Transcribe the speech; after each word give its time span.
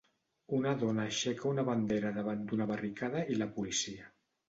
Una 0.59 0.71
dona 0.83 1.03
aixeca 1.09 1.47
una 1.51 1.67
bandera 1.69 2.15
davant 2.19 2.43
d'una 2.51 2.71
barricada 2.75 3.27
i 3.37 3.43
la 3.45 3.53
policia. 3.61 4.15